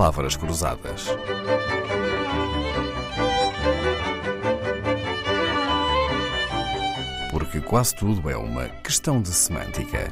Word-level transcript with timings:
palavras 0.00 0.34
cruzadas. 0.34 1.08
Porque 7.30 7.60
quase 7.60 7.94
tudo 7.96 8.30
é 8.30 8.34
uma 8.34 8.66
questão 8.82 9.20
de 9.20 9.28
semântica. 9.28 10.10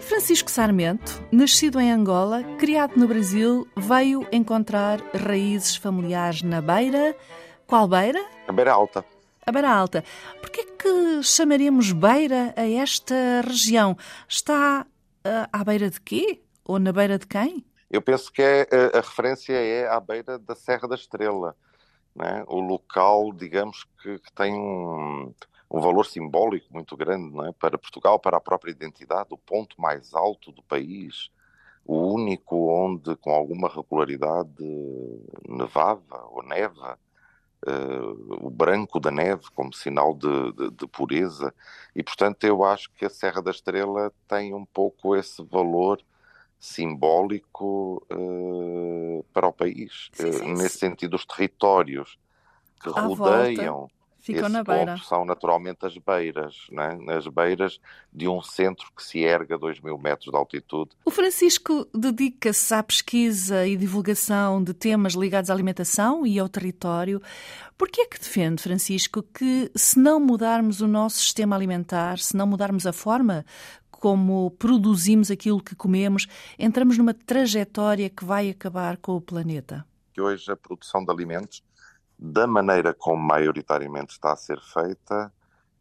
Francisco 0.00 0.50
Sarmento, 0.50 1.24
nascido 1.30 1.78
em 1.78 1.92
Angola, 1.92 2.42
criado 2.58 2.96
no 2.96 3.06
Brasil, 3.06 3.68
veio 3.76 4.26
encontrar 4.32 5.00
raízes 5.14 5.76
familiares 5.76 6.42
na 6.42 6.60
Beira. 6.60 7.14
Qual 7.64 7.86
Beira? 7.86 8.26
A 8.48 8.52
Beira 8.52 8.72
Alta. 8.72 9.04
A 9.46 9.52
Beira 9.52 9.70
Alta. 9.70 10.02
Por 10.40 10.50
que 10.50 10.62
é 10.62 10.64
que 10.64 11.22
chamaremos 11.22 11.92
Beira 11.92 12.52
a 12.56 12.68
esta 12.68 13.40
região? 13.46 13.96
Está 14.28 14.84
uh, 15.26 15.48
à 15.52 15.64
beira 15.64 15.90
de 15.90 16.00
quê? 16.00 16.42
Ou 16.64 16.78
na 16.78 16.92
beira 16.92 17.18
de 17.18 17.26
quem? 17.26 17.64
Eu 17.90 18.02
penso 18.02 18.32
que 18.32 18.42
é, 18.42 18.62
a, 18.62 18.98
a 18.98 19.00
referência 19.00 19.52
é 19.52 19.88
à 19.88 20.00
beira 20.00 20.38
da 20.38 20.54
Serra 20.54 20.88
da 20.88 20.94
Estrela. 20.94 21.56
Né? 22.14 22.44
O 22.46 22.60
local, 22.60 23.32
digamos, 23.32 23.84
que, 24.02 24.18
que 24.18 24.32
tem 24.32 24.54
um, 24.54 25.34
um, 25.70 25.80
valor 25.80 26.04
simbólico 26.06 26.72
muito 26.72 26.96
grande 26.96 27.36
é? 27.48 27.52
para 27.52 27.78
Portugal, 27.78 28.18
para 28.18 28.36
a 28.36 28.40
própria 28.40 28.70
identidade, 28.70 29.28
o 29.32 29.38
ponto 29.38 29.80
mais 29.80 30.14
alto 30.14 30.52
do 30.52 30.62
país, 30.62 31.30
o 31.84 31.96
único 32.14 32.68
onde, 32.70 33.14
com 33.16 33.30
alguma 33.30 33.68
regularidade, 33.68 34.64
nevava 35.46 36.24
ou 36.30 36.42
neva 36.42 36.98
uh, 37.66 38.46
o 38.46 38.50
branco 38.50 39.00
da 39.00 39.10
neve 39.10 39.44
como 39.54 39.72
sinal 39.72 40.14
de, 40.14 40.52
de, 40.52 40.70
de, 40.70 40.86
pureza. 40.86 41.54
E, 41.94 42.02
portanto, 42.02 42.44
eu 42.44 42.64
acho 42.64 42.90
que 42.92 43.04
a 43.04 43.10
Serra 43.10 43.42
da 43.42 43.50
Estrela 43.50 44.12
tem 44.28 44.54
um 44.54 44.64
pouco 44.64 45.16
esse 45.16 45.42
valor 45.42 46.00
simbólico 46.58 48.04
uh, 48.10 49.24
para 49.32 49.48
o 49.48 49.52
país. 49.52 50.10
Sim, 50.12 50.32
sim, 50.32 50.52
uh, 50.52 50.56
nesse 50.56 50.78
sentido, 50.78 51.14
os 51.14 51.24
territórios 51.24 52.18
que 52.80 52.88
à 52.88 53.02
rodeiam 53.02 53.74
volta. 53.74 53.94
Ficam 54.24 54.48
na 54.48 54.64
beira. 54.64 54.96
são 55.06 55.22
naturalmente 55.22 55.84
as 55.84 55.98
beiras, 55.98 56.66
né? 56.70 56.96
as 57.14 57.26
beiras 57.26 57.78
de 58.10 58.26
um 58.26 58.40
centro 58.40 58.86
que 58.96 59.02
se 59.02 59.22
erga 59.22 59.56
a 59.56 59.58
2 59.58 59.80
mil 59.80 59.98
metros 59.98 60.30
de 60.30 60.36
altitude. 60.36 60.92
O 61.04 61.10
Francisco 61.10 61.86
dedica-se 61.94 62.72
à 62.72 62.82
pesquisa 62.82 63.66
e 63.66 63.76
divulgação 63.76 64.64
de 64.64 64.72
temas 64.72 65.12
ligados 65.12 65.50
à 65.50 65.52
alimentação 65.52 66.26
e 66.26 66.38
ao 66.38 66.48
território. 66.48 67.20
Por 67.76 67.90
que 67.90 68.00
é 68.00 68.06
que 68.06 68.18
defende, 68.18 68.62
Francisco, 68.62 69.22
que 69.22 69.70
se 69.74 69.98
não 69.98 70.18
mudarmos 70.18 70.80
o 70.80 70.88
nosso 70.88 71.18
sistema 71.18 71.54
alimentar, 71.54 72.18
se 72.18 72.34
não 72.34 72.46
mudarmos 72.46 72.86
a 72.86 72.94
forma 72.94 73.44
como 73.90 74.50
produzimos 74.52 75.30
aquilo 75.30 75.62
que 75.62 75.74
comemos, 75.74 76.26
entramos 76.58 76.96
numa 76.96 77.12
trajetória 77.12 78.08
que 78.08 78.24
vai 78.24 78.48
acabar 78.48 78.96
com 78.96 79.16
o 79.16 79.20
planeta? 79.20 79.84
Que 80.14 80.20
hoje 80.22 80.50
a 80.50 80.56
produção 80.56 81.04
de 81.04 81.12
alimentos 81.12 81.62
da 82.24 82.46
maneira 82.46 82.94
como 82.94 83.22
maioritariamente 83.22 84.12
está 84.12 84.32
a 84.32 84.36
ser 84.36 84.58
feita, 84.58 85.30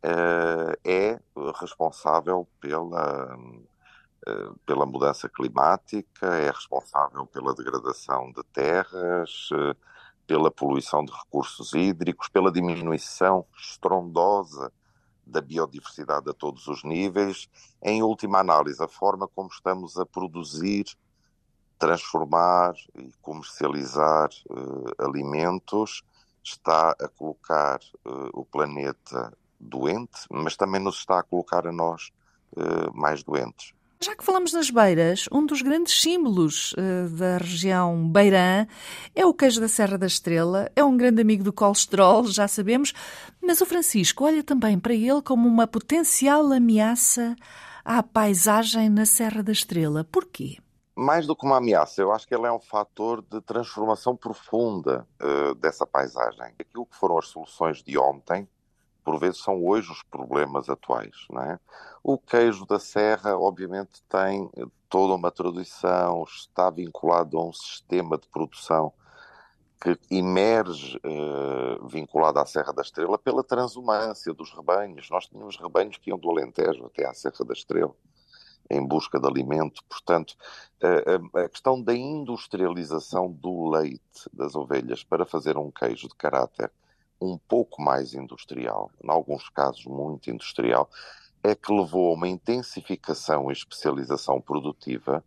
uh, 0.04 0.78
é 0.84 1.18
responsável 1.56 2.46
pela, 2.60 3.38
uh, 4.28 4.60
pela 4.66 4.86
mudança 4.86 5.30
climática, 5.30 6.28
é 6.36 6.52
responsável 6.52 7.26
pela 7.28 7.56
degradação 7.56 8.30
de 8.34 8.44
terras, 8.52 9.50
uh, 9.52 9.74
pela 10.28 10.52
poluição 10.52 11.06
de 11.06 11.14
recursos 11.14 11.74
hídricos, 11.74 12.28
pela 12.28 12.52
diminuição 12.52 13.46
estrondosa 13.58 14.70
da 15.26 15.40
biodiversidade 15.40 16.30
a 16.30 16.34
todos 16.34 16.68
os 16.68 16.84
níveis. 16.84 17.48
Em 17.82 18.04
última 18.04 18.40
análise, 18.40 18.84
a 18.84 18.88
forma 18.90 19.30
como 19.30 19.48
estamos 19.48 19.98
a 19.98 20.06
produzir, 20.06 20.84
transformar 21.80 22.74
e 22.96 23.14
comercializar 23.22 24.30
alimentos 25.00 26.04
está 26.44 26.92
a 27.00 27.08
colocar 27.08 27.80
uh, 28.06 28.30
o 28.34 28.46
planeta 28.46 29.34
doente, 29.60 30.20
mas 30.30 30.56
também 30.56 30.82
nos 30.82 30.98
está 30.98 31.20
a 31.20 31.24
colocar 31.24 31.66
a 31.68 31.72
nós 31.72 32.12
uh, 32.58 32.96
mais 32.96 33.24
doentes. 33.24 33.74
Já 34.04 34.18
que 34.18 34.24
falamos 34.26 34.52
nas 34.52 34.70
beiras, 34.70 35.30
um 35.32 35.46
dos 35.46 35.62
grandes 35.62 36.02
símbolos 36.02 36.74
uh, 36.74 37.10
da 37.10 37.38
região 37.38 38.10
beirã 38.10 38.68
é 39.16 39.26
o 39.26 39.34
queijo 39.34 39.62
da 39.62 39.70
Serra 39.70 39.98
da 39.98 40.08
Estrela. 40.08 40.70
É 40.76 40.84
um 40.84 40.98
grande 40.98 41.22
amigo 41.22 41.42
do 41.42 41.54
colesterol, 41.54 42.28
já 42.28 42.46
sabemos, 42.46 42.94
mas 43.42 43.62
o 43.62 43.66
Francisco 43.66 44.26
olha 44.26 44.44
também 44.44 44.78
para 44.78 44.94
ele 44.94 45.22
como 45.22 45.48
uma 45.48 45.66
potencial 45.66 46.52
ameaça 46.52 47.34
à 47.86 48.04
paisagem 48.04 48.90
na 48.90 49.06
Serra 49.06 49.42
da 49.42 49.54
Estrela. 49.54 50.04
Porquê? 50.04 50.58
Mais 50.96 51.26
do 51.26 51.36
que 51.36 51.46
uma 51.46 51.58
ameaça, 51.58 52.02
eu 52.02 52.12
acho 52.12 52.28
que 52.28 52.36
ele 52.36 52.46
é 52.46 52.52
um 52.52 52.60
fator 52.60 53.22
de 53.22 53.42
transformação 53.42 54.16
profunda 54.16 55.08
uh, 55.22 55.56
dessa 55.56 55.88
paisagem. 55.88 56.54
Aquilo 56.60 56.86
que 56.86 56.96
foram 56.96 57.18
as 57.18 57.28
soluções 57.28 57.82
de 57.82 57.98
ontem, 57.98 58.48
por 59.04 59.20
vezes 59.20 59.42
são 59.42 59.64
hoje 59.66 59.92
os 59.92 60.04
problemas 60.04 60.70
atuais. 60.70 61.26
Não 61.30 61.42
é? 61.42 61.60
O 62.04 62.18
queijo 62.18 62.66
da 62.66 62.80
serra, 62.80 63.38
obviamente, 63.38 64.04
tem 64.08 64.50
toda 64.88 65.16
uma 65.16 65.32
tradição, 65.32 66.24
está 66.24 66.70
vinculado 66.70 67.38
a 67.38 67.44
um 67.44 67.54
sistema 67.54 68.18
de 68.18 68.28
produção 68.28 68.94
que 69.82 70.00
emerge 70.10 70.98
uh, 70.98 71.86
vinculado 71.88 72.40
à 72.40 72.46
Serra 72.46 72.72
da 72.72 72.82
Estrela 72.82 73.18
pela 73.18 73.44
transumância 73.44 74.34
dos 74.34 74.54
rebanhos. 74.54 75.10
Nós 75.10 75.26
tínhamos 75.28 75.58
rebanhos 75.58 75.98
que 75.98 76.10
iam 76.10 76.18
do 76.18 76.30
Alentejo 76.30 76.86
até 76.86 77.06
à 77.06 77.14
Serra 77.14 77.44
da 77.46 77.52
Estrela 77.52 77.94
em 78.70 78.86
busca 78.86 79.20
de 79.20 79.28
alimento. 79.28 79.84
Portanto, 79.86 80.36
a, 81.34 81.50
questão 81.50 81.82
da 81.82 81.94
industrialização 81.94 83.32
do 83.32 83.70
leite 83.70 84.30
das 84.32 84.56
ovelhas 84.56 85.04
para 85.04 85.26
fazer 85.26 85.58
um 85.58 85.72
queijo 85.72 86.08
de 86.08 86.16
caráter 86.16 86.72
um 87.22 87.38
pouco 87.38 87.82
mais 87.82 88.14
industrial, 88.14 88.92
em 89.02 89.10
alguns 89.10 89.48
casos 89.50 89.86
muito 89.86 90.30
industrial, 90.30 90.90
é 91.42 91.56
que 91.56 91.72
levou 91.72 92.12
a 92.12 92.16
uma 92.16 92.28
intensificação 92.28 93.50
e 93.50 93.54
especialização 93.54 94.42
produtiva 94.42 95.24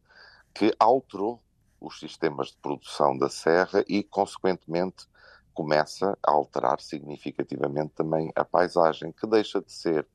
que 0.55 0.75
alterou 0.79 1.41
os 1.81 1.99
sistemas 1.99 2.49
de 2.49 2.57
produção 2.57 3.17
da 3.17 3.29
serra 3.29 3.85
e, 3.87 4.03
consequentemente, 4.03 5.07
começa 5.55 6.19
a 6.23 6.31
alterar 6.31 6.81
significativamente 6.81 7.93
também 7.95 8.31
a 8.35 8.45
paisagem, 8.45 9.13
que 9.13 9.27
deixa 9.27 9.61
de 9.61 9.73
ser 9.73 10.07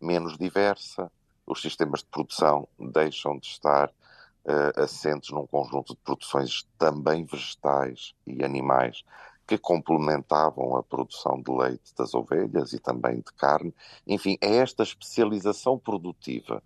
menos 0.00 0.36
diversa, 0.36 1.10
os 1.50 1.60
sistemas 1.60 2.00
de 2.00 2.06
produção 2.06 2.68
deixam 2.78 3.36
de 3.38 3.46
estar 3.48 3.88
uh, 3.88 4.80
assentes 4.80 5.30
num 5.30 5.46
conjunto 5.46 5.94
de 5.94 6.00
produções 6.00 6.66
também 6.78 7.24
vegetais 7.24 8.14
e 8.26 8.44
animais 8.44 9.02
que 9.46 9.58
complementavam 9.58 10.76
a 10.76 10.82
produção 10.82 11.42
de 11.42 11.50
leite 11.50 11.92
das 11.96 12.14
ovelhas 12.14 12.72
e 12.72 12.78
também 12.78 13.16
de 13.16 13.32
carne. 13.36 13.74
Enfim, 14.06 14.38
é 14.40 14.56
esta 14.58 14.84
especialização 14.84 15.76
produtiva 15.76 16.62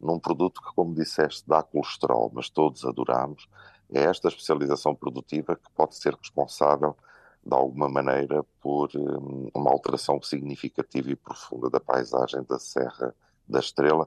num 0.00 0.20
produto 0.20 0.62
que, 0.62 0.72
como 0.72 0.94
disseste, 0.94 1.42
dá 1.48 1.64
colesterol, 1.64 2.30
mas 2.32 2.48
todos 2.48 2.84
adoramos, 2.84 3.48
é 3.92 4.04
esta 4.04 4.28
especialização 4.28 4.94
produtiva 4.94 5.56
que 5.56 5.68
pode 5.74 5.96
ser 5.96 6.14
responsável, 6.14 6.96
de 7.44 7.54
alguma 7.54 7.88
maneira, 7.88 8.44
por 8.60 8.90
um, 8.94 9.50
uma 9.52 9.72
alteração 9.72 10.22
significativa 10.22 11.10
e 11.10 11.16
profunda 11.16 11.68
da 11.68 11.80
paisagem 11.80 12.44
da 12.44 12.60
Serra 12.60 13.12
da 13.48 13.60
Estrela, 13.60 14.06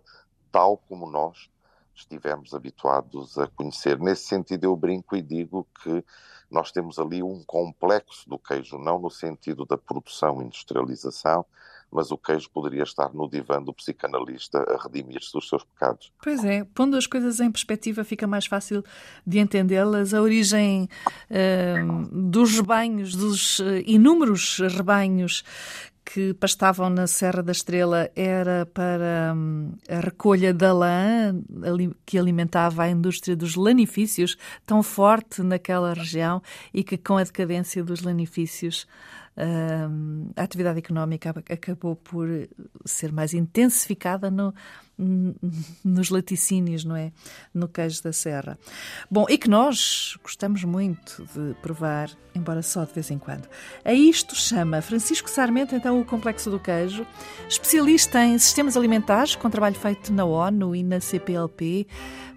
tal 0.51 0.77
como 0.77 1.09
nós 1.09 1.49
estivemos 1.95 2.53
habituados 2.53 3.37
a 3.37 3.47
conhecer. 3.47 3.99
Nesse 3.99 4.23
sentido, 4.23 4.65
eu 4.65 4.75
brinco 4.75 5.15
e 5.15 5.21
digo 5.21 5.67
que 5.83 6.03
nós 6.49 6.71
temos 6.71 6.99
ali 6.99 7.23
um 7.23 7.43
complexo 7.43 8.29
do 8.29 8.37
queijo, 8.37 8.77
não 8.77 8.99
no 8.99 9.09
sentido 9.09 9.65
da 9.65 9.77
produção 9.77 10.41
e 10.41 10.45
industrialização, 10.45 11.45
mas 11.91 12.09
o 12.09 12.17
queijo 12.17 12.49
poderia 12.49 12.83
estar 12.83 13.13
no 13.13 13.29
divã 13.29 13.61
do 13.61 13.73
psicanalista 13.73 14.59
a 14.59 14.81
redimir-se 14.81 15.33
dos 15.33 15.47
seus 15.47 15.63
pecados. 15.63 16.11
Pois 16.23 16.43
é, 16.43 16.63
pondo 16.73 16.95
as 16.95 17.05
coisas 17.05 17.39
em 17.39 17.51
perspectiva 17.51 18.03
fica 18.03 18.25
mais 18.25 18.45
fácil 18.45 18.83
de 19.27 19.39
entendê-las. 19.39 20.13
A 20.13 20.21
origem 20.21 20.87
uh, 21.29 22.07
dos 22.09 22.55
rebanhos, 22.55 23.15
dos 23.15 23.59
uh, 23.59 23.65
inúmeros 23.85 24.59
rebanhos 24.59 25.43
que 26.03 26.33
pastavam 26.33 26.89
na 26.89 27.07
Serra 27.07 27.41
da 27.41 27.51
Estrela 27.51 28.09
era 28.15 28.65
para 28.65 29.33
hum, 29.35 29.73
a 29.87 29.99
recolha 29.99 30.53
da 30.53 30.73
lã, 30.73 31.35
que 32.05 32.17
alimentava 32.17 32.83
a 32.83 32.89
indústria 32.89 33.35
dos 33.35 33.55
lanifícios, 33.55 34.37
tão 34.65 34.83
forte 34.83 35.41
naquela 35.41 35.93
região 35.93 36.41
e 36.73 36.83
que, 36.83 36.97
com 36.97 37.17
a 37.17 37.23
decadência 37.23 37.83
dos 37.83 38.01
lanifícios, 38.01 38.87
a 40.35 40.43
atividade 40.43 40.79
económica 40.79 41.29
acabou 41.49 41.95
por 41.95 42.27
ser 42.85 43.11
mais 43.11 43.33
intensificada 43.33 44.29
no, 44.29 44.53
nos 45.83 46.09
laticínios, 46.09 46.85
não 46.85 46.95
é? 46.95 47.11
No 47.53 47.67
queijo 47.67 48.03
da 48.03 48.13
serra. 48.13 48.57
Bom, 49.09 49.25
e 49.29 49.37
que 49.37 49.49
nós 49.49 50.17
gostamos 50.21 50.63
muito 50.63 51.25
de 51.33 51.55
provar, 51.61 52.11
embora 52.35 52.61
só 52.61 52.85
de 52.85 52.93
vez 52.93 53.09
em 53.09 53.17
quando. 53.17 53.47
A 53.83 53.93
isto 53.93 54.35
chama 54.35 54.81
Francisco 54.81 55.29
Sarmento, 55.29 55.75
então, 55.75 55.99
o 55.99 56.05
Complexo 56.05 56.51
do 56.51 56.59
Queijo, 56.59 57.05
especialista 57.49 58.23
em 58.23 58.37
sistemas 58.37 58.77
alimentares, 58.77 59.35
com 59.35 59.49
trabalho 59.49 59.75
feito 59.75 60.13
na 60.13 60.23
ONU 60.23 60.75
e 60.75 60.83
na 60.83 60.99
CPLP. 60.99 61.87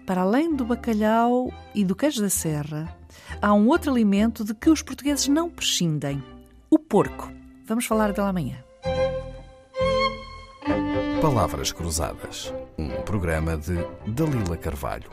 Para 0.05 0.21
além 0.21 0.55
do 0.55 0.65
bacalhau 0.65 1.51
e 1.73 1.83
do 1.83 1.95
queijo 1.95 2.21
da 2.21 2.29
serra, 2.29 2.95
há 3.41 3.53
um 3.55 3.67
outro 3.67 3.91
alimento 3.91 4.43
de 4.43 4.53
que 4.53 4.69
os 4.69 4.83
portugueses 4.83 5.27
não 5.27 5.49
prescindem: 5.49 6.23
o 6.69 6.79
porco. 6.79 7.31
Vamos 7.67 7.85
falar 7.85 8.11
dele 8.11 8.27
amanhã. 8.27 8.57
Palavras 11.21 11.71
Cruzadas, 11.71 12.53
um 12.77 12.89
programa 13.01 13.57
de 13.57 13.75
Dalila 14.05 14.57
Carvalho. 14.57 15.09